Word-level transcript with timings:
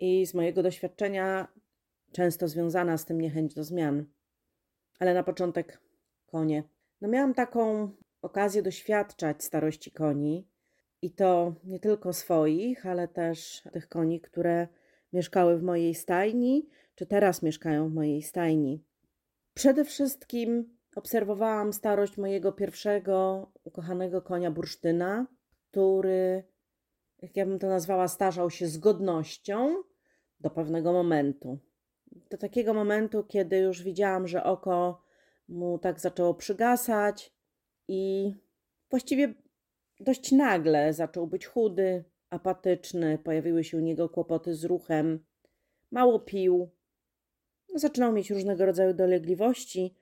i 0.00 0.26
z 0.26 0.34
mojego 0.34 0.62
doświadczenia 0.62 1.48
często 2.12 2.48
związana 2.48 2.98
z 2.98 3.04
tym 3.04 3.20
niechęć 3.20 3.54
do 3.54 3.64
zmian. 3.64 4.04
Ale 4.98 5.14
na 5.14 5.22
początek 5.22 5.80
konie. 6.26 6.64
No 7.00 7.08
miałam 7.08 7.34
taką 7.34 7.90
okazję 8.22 8.62
doświadczać 8.62 9.44
starości 9.44 9.90
koni 9.90 10.48
i 11.02 11.10
to 11.10 11.54
nie 11.64 11.80
tylko 11.80 12.12
swoich, 12.12 12.86
ale 12.86 13.08
też 13.08 13.62
tych 13.72 13.88
koni, 13.88 14.20
które 14.20 14.68
mieszkały 15.12 15.58
w 15.58 15.62
mojej 15.62 15.94
stajni, 15.94 16.68
czy 16.94 17.06
teraz 17.06 17.42
mieszkają 17.42 17.88
w 17.88 17.94
mojej 17.94 18.22
stajni. 18.22 18.84
Przede 19.54 19.84
wszystkim 19.84 20.78
obserwowałam 20.96 21.72
starość 21.72 22.16
mojego 22.16 22.52
pierwszego 22.52 23.50
ukochanego 23.64 24.22
konia 24.22 24.50
bursztyna, 24.50 25.26
który, 25.70 26.44
jak 27.22 27.36
ja 27.36 27.46
bym 27.46 27.58
to 27.58 27.68
nazwała, 27.68 28.08
starzał 28.08 28.50
się 28.50 28.66
z 28.66 28.78
godnością 28.78 29.82
do 30.40 30.50
pewnego 30.50 30.92
momentu. 30.92 31.58
Do 32.30 32.38
takiego 32.38 32.74
momentu, 32.74 33.24
kiedy 33.24 33.58
już 33.58 33.82
widziałam, 33.82 34.28
że 34.28 34.44
oko 34.44 35.02
mu 35.48 35.78
tak 35.78 36.00
zaczęło 36.00 36.34
przygasać 36.34 37.34
i 37.88 38.34
właściwie 38.90 39.34
dość 40.00 40.32
nagle 40.32 40.92
zaczął 40.92 41.26
być 41.26 41.46
chudy, 41.46 42.04
apatyczny, 42.30 43.18
pojawiły 43.18 43.64
się 43.64 43.76
u 43.76 43.80
niego 43.80 44.08
kłopoty 44.08 44.54
z 44.54 44.64
ruchem, 44.64 45.24
mało 45.90 46.20
pił, 46.20 46.70
zaczynał 47.74 48.12
mieć 48.12 48.30
różnego 48.30 48.66
rodzaju 48.66 48.94
dolegliwości. 48.94 49.94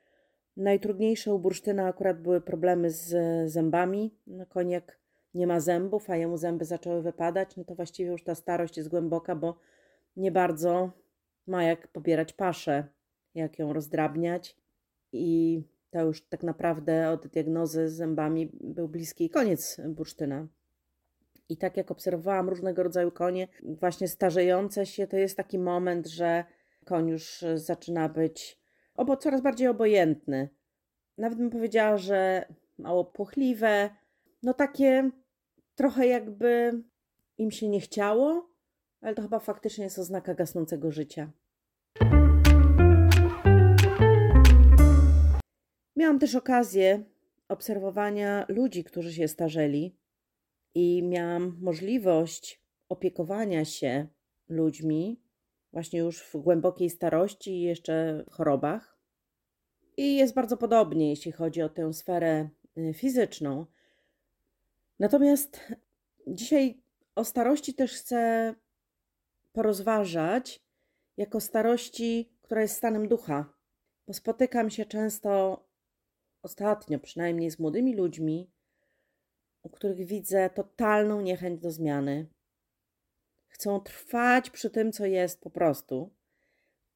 Najtrudniejsze 0.57 1.35
u 1.35 1.39
bursztyna 1.39 1.87
akurat 1.87 2.23
były 2.23 2.41
problemy 2.41 2.91
z 2.91 3.13
zębami. 3.51 4.15
No, 4.27 4.47
koniak 4.47 4.99
nie 5.35 5.47
ma 5.47 5.61
zębów, 5.61 6.11
a 6.11 6.17
jemu 6.17 6.37
zęby 6.37 6.65
zaczęły 6.65 7.03
wypadać, 7.03 7.57
no 7.57 7.65
to 7.65 7.75
właściwie 7.75 8.11
już 8.11 8.25
ta 8.25 8.35
starość 8.35 8.77
jest 8.77 8.89
głęboka, 8.89 9.37
bo 9.37 9.59
nie 10.19 10.33
bardzo 10.33 10.91
ma 11.47 11.65
jak 11.65 11.89
pobierać 11.89 12.33
paszę, 12.33 12.89
jak 13.35 13.59
ją 13.59 13.73
rozdrabniać. 13.73 14.57
I 15.13 15.63
to 15.91 16.05
już 16.05 16.29
tak 16.29 16.43
naprawdę 16.43 17.11
od 17.11 17.27
diagnozy 17.27 17.89
z 17.89 17.93
zębami 17.93 18.51
był 18.61 18.89
bliski 18.89 19.31
koniec 19.31 19.81
bursztyna. 19.89 20.47
I 21.49 21.57
tak 21.57 21.77
jak 21.77 21.91
obserwowałam 21.91 22.49
różnego 22.49 22.83
rodzaju 22.83 23.11
konie, 23.11 23.49
właśnie 23.63 24.09
starzejące 24.09 24.87
się, 24.87 25.07
to 25.07 25.17
jest 25.17 25.37
taki 25.37 25.59
moment, 25.59 26.07
że 26.07 26.45
koń 26.85 27.09
już 27.09 27.45
zaczyna 27.55 28.09
być 28.09 28.59
obo 28.95 29.17
coraz 29.17 29.41
bardziej 29.41 29.69
obojętny. 29.69 30.49
Nawet 31.19 31.39
bym 31.39 31.51
powiedziała, 31.51 31.97
że 31.97 32.47
mało 32.79 33.05
płochliwe, 33.05 33.91
no 34.43 34.55
takie 34.55 35.11
trochę 35.75 36.07
jakby 36.07 36.83
im 37.39 37.51
się 37.51 37.69
nie 37.69 37.81
chciało, 37.81 38.48
ale 39.01 39.15
to 39.15 39.23
chyba 39.23 39.39
faktycznie 39.39 39.85
jest 39.85 39.99
oznaka 39.99 40.35
gasnącego 40.35 40.91
życia. 40.91 41.31
Miałam 45.97 46.19
też 46.19 46.35
okazję 46.35 47.05
obserwowania 47.49 48.47
ludzi, 48.49 48.85
którzy 48.85 49.13
się 49.13 49.29
starzeli, 49.29 49.99
i 50.75 51.03
miałam 51.03 51.57
możliwość 51.61 52.63
opiekowania 52.89 53.65
się 53.65 54.07
ludźmi, 54.49 55.21
właśnie 55.73 55.99
już 55.99 56.23
w 56.23 56.37
głębokiej 56.37 56.91
starości 56.91 57.51
i 57.51 57.63
jeszcze 57.63 58.25
w 58.31 58.33
chorobach. 58.33 58.99
I 59.97 60.17
jest 60.17 60.35
bardzo 60.35 60.57
podobnie, 60.57 61.11
jeśli 61.11 61.33
chodzi 61.33 61.63
o 61.63 61.69
tę 61.69 61.93
sferę 61.93 62.49
y, 62.79 62.95
fizyczną. 62.95 63.67
Natomiast 64.99 65.61
dzisiaj 66.27 66.83
o 67.15 67.25
starości 67.25 67.75
też 67.75 67.93
chcę 67.93 68.55
porozważać 69.59 70.61
jako 71.17 71.41
starości, 71.41 72.33
która 72.43 72.63
jest 72.63 72.77
stanem 72.77 73.09
ducha. 73.09 73.55
Bo 74.07 74.13
spotykam 74.13 74.71
się 74.71 74.87
często, 74.87 75.65
ostatnio 76.43 76.99
przynajmniej, 76.99 77.51
z 77.51 77.59
młodymi 77.59 77.97
ludźmi, 77.97 78.51
u 79.63 79.69
których 79.69 80.07
widzę 80.07 80.51
totalną 80.51 81.21
niechęć 81.21 81.61
do 81.61 81.71
zmiany. 81.71 82.27
Chcą 83.49 83.81
trwać 83.81 84.51
przy 84.51 84.71
tym, 84.71 84.93
co 84.93 85.07
jest 85.07 85.41
po 85.41 85.51
prostu 85.51 86.11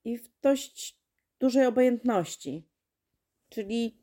i 0.05 0.19
w 0.19 0.41
dość 0.41 0.99
dużej 1.39 1.67
obojętności. 1.67 2.69
Czyli 3.49 3.99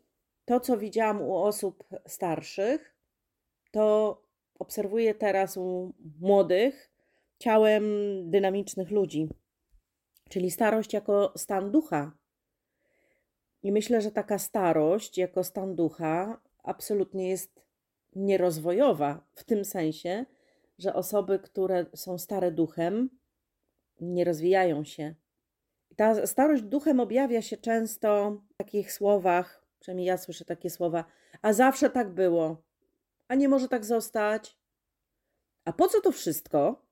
to, 0.45 0.59
co 0.59 0.77
widziałam 0.77 1.21
u 1.21 1.35
osób 1.35 1.83
starszych, 2.07 2.95
to 3.71 4.21
obserwuję 4.55 5.15
teraz 5.15 5.57
u 5.57 5.93
młodych, 6.19 6.88
ciałem 7.39 7.83
dynamicznych 8.29 8.91
ludzi, 8.91 9.29
czyli 10.29 10.51
starość 10.51 10.93
jako 10.93 11.33
stan 11.35 11.71
ducha. 11.71 12.11
I 13.63 13.71
myślę, 13.71 14.01
że 14.01 14.11
taka 14.11 14.37
starość 14.37 15.17
jako 15.17 15.43
stan 15.43 15.75
ducha 15.75 16.41
absolutnie 16.63 17.29
jest 17.29 17.65
nierozwojowa 18.15 19.27
w 19.35 19.43
tym 19.43 19.65
sensie, 19.65 20.25
że 20.77 20.93
osoby, 20.93 21.39
które 21.39 21.85
są 21.95 22.17
stare 22.17 22.51
duchem, 22.51 23.09
nie 24.01 24.25
rozwijają 24.25 24.83
się. 24.83 25.15
Ta 25.95 26.27
starość 26.27 26.63
duchem 26.63 26.99
objawia 26.99 27.41
się 27.41 27.57
często 27.57 28.41
w 28.49 28.57
takich 28.57 28.93
słowach, 28.93 29.65
przynajmniej 29.79 30.07
ja 30.07 30.17
słyszę 30.17 30.45
takie 30.45 30.69
słowa, 30.69 31.05
a 31.41 31.53
zawsze 31.53 31.89
tak 31.89 32.09
było, 32.09 32.63
a 33.27 33.35
nie 33.35 33.49
może 33.49 33.67
tak 33.67 33.85
zostać. 33.85 34.57
A 35.65 35.73
po 35.73 35.87
co 35.87 36.01
to 36.01 36.11
wszystko? 36.11 36.88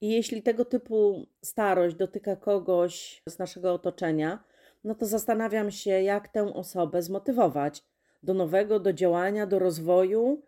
I 0.00 0.08
jeśli 0.08 0.42
tego 0.42 0.64
typu 0.64 1.26
starość 1.42 1.96
dotyka 1.96 2.36
kogoś 2.36 3.22
z 3.28 3.38
naszego 3.38 3.74
otoczenia, 3.74 4.44
no 4.84 4.94
to 4.94 5.06
zastanawiam 5.06 5.70
się, 5.70 5.90
jak 5.90 6.28
tę 6.28 6.54
osobę 6.54 7.02
zmotywować. 7.02 7.82
Do 8.22 8.34
nowego, 8.34 8.80
do 8.80 8.92
działania, 8.92 9.46
do 9.46 9.58
rozwoju, 9.58 10.42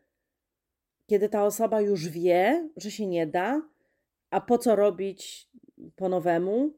kiedy 1.06 1.28
ta 1.28 1.44
osoba 1.44 1.80
już 1.80 2.08
wie, 2.08 2.68
że 2.76 2.90
się 2.90 3.06
nie 3.06 3.26
da, 3.26 3.62
a 4.30 4.40
po 4.40 4.58
co 4.58 4.76
robić 4.76 5.48
po 5.96 6.08
nowemu? 6.08 6.72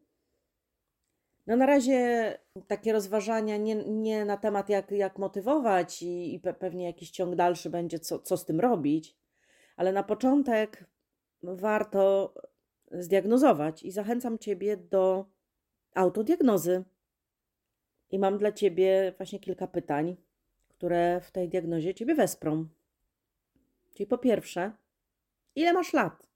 No 1.46 1.56
na 1.56 1.66
razie 1.66 2.38
takie 2.66 2.92
rozważania 2.92 3.56
nie, 3.56 3.74
nie 3.74 4.24
na 4.24 4.36
temat, 4.36 4.68
jak, 4.68 4.90
jak 4.90 5.18
motywować, 5.18 6.02
i, 6.02 6.34
i 6.34 6.40
pewnie 6.40 6.84
jakiś 6.84 7.10
ciąg 7.10 7.34
dalszy 7.34 7.70
będzie, 7.70 7.98
co, 7.98 8.18
co 8.18 8.36
z 8.36 8.44
tym 8.44 8.60
robić, 8.60 9.16
ale 9.76 9.92
na 9.92 10.02
początek 10.02 10.84
warto 11.42 12.34
zdiagnozować 12.90 13.82
i 13.82 13.90
zachęcam 13.90 14.38
Ciebie 14.38 14.76
do 14.76 15.24
autodiagnozy. 15.94 16.84
I 18.10 18.18
mam 18.18 18.38
dla 18.38 18.52
Ciebie 18.52 19.14
właśnie 19.16 19.40
kilka 19.40 19.66
pytań, 19.66 20.16
które 20.68 21.20
w 21.20 21.30
tej 21.30 21.48
diagnozie 21.48 21.94
Ciebie 21.94 22.14
wesprą. 22.14 22.68
Czyli 23.94 24.06
po 24.06 24.18
pierwsze, 24.18 24.72
ile 25.54 25.72
masz 25.72 25.92
lat? 25.92 26.30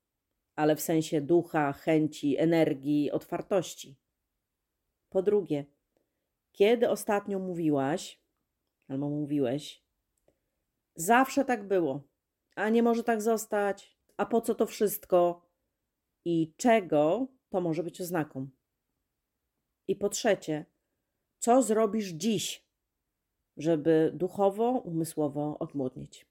Ale 0.56 0.76
w 0.76 0.80
sensie 0.80 1.20
ducha, 1.20 1.72
chęci, 1.72 2.38
energii, 2.38 3.10
otwartości. 3.10 3.96
Po 5.10 5.22
drugie, 5.22 5.64
kiedy 6.52 6.90
ostatnio 6.90 7.38
mówiłaś, 7.38 8.20
albo 8.88 9.08
mówiłeś, 9.08 9.82
zawsze 10.94 11.44
tak 11.44 11.68
było, 11.68 12.02
a 12.56 12.68
nie 12.68 12.82
może 12.82 13.04
tak 13.04 13.22
zostać, 13.22 13.96
a 14.16 14.26
po 14.26 14.40
co 14.40 14.54
to 14.54 14.66
wszystko 14.66 15.43
i 16.24 16.54
czego 16.56 17.26
to 17.48 17.60
może 17.60 17.82
być 17.82 18.00
oznaką. 18.00 18.48
I 19.88 19.96
po 19.96 20.08
trzecie, 20.08 20.66
co 21.38 21.62
zrobisz 21.62 22.08
dziś, 22.08 22.66
żeby 23.56 24.12
duchowo, 24.14 24.70
umysłowo 24.70 25.58
odmłodnieć? 25.58 26.26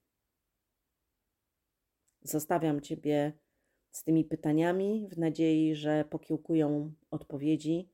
Zostawiam 2.22 2.82
Ciebie 2.82 3.34
z 3.92 4.04
tymi 4.04 4.26
pytaniami 4.26 5.08
w 5.12 5.18
nadziei, 5.18 5.76
że 5.76 6.06
pokiełkują 6.06 6.94
odpowiedzi, 7.12 7.90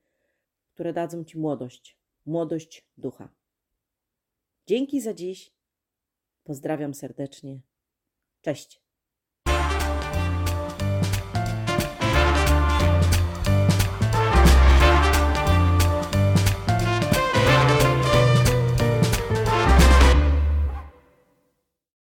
które 0.74 0.94
dadzą 0.94 1.24
Ci 1.24 1.38
młodość, 1.38 1.98
młodość 2.26 2.88
ducha. 2.98 3.30
Dzięki 4.68 5.02
za 5.02 5.14
dziś. 5.14 5.54
Pozdrawiam 6.44 6.94
serdecznie. 6.94 7.62
Cześć. 8.42 8.89